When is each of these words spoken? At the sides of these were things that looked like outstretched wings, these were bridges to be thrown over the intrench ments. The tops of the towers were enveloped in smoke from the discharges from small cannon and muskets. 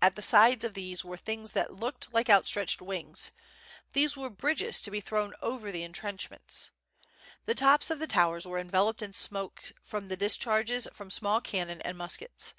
At 0.00 0.14
the 0.14 0.22
sides 0.22 0.64
of 0.64 0.74
these 0.74 1.04
were 1.04 1.16
things 1.16 1.52
that 1.54 1.74
looked 1.74 2.12
like 2.14 2.30
outstretched 2.30 2.80
wings, 2.80 3.32
these 3.92 4.16
were 4.16 4.30
bridges 4.30 4.80
to 4.82 4.88
be 4.92 5.00
thrown 5.00 5.34
over 5.42 5.72
the 5.72 5.82
intrench 5.82 6.30
ments. 6.30 6.70
The 7.46 7.56
tops 7.56 7.90
of 7.90 7.98
the 7.98 8.06
towers 8.06 8.46
were 8.46 8.60
enveloped 8.60 9.02
in 9.02 9.12
smoke 9.12 9.72
from 9.82 10.06
the 10.06 10.16
discharges 10.16 10.86
from 10.92 11.10
small 11.10 11.40
cannon 11.40 11.80
and 11.80 11.98
muskets. 11.98 12.54